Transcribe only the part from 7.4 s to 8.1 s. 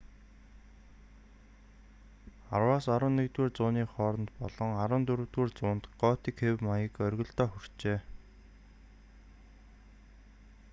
хүрчээ